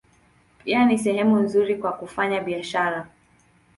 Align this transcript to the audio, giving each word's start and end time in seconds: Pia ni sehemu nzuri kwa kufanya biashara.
Pia 0.63 0.85
ni 0.85 0.97
sehemu 0.97 1.37
nzuri 1.39 1.75
kwa 1.75 1.93
kufanya 1.93 2.39
biashara. 2.41 3.09